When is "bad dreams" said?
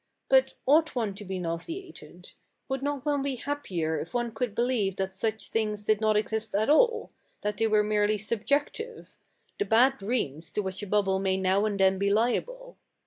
9.65-10.51